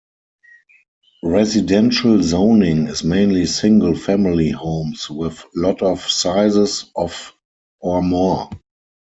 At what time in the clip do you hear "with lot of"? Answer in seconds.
5.11-6.01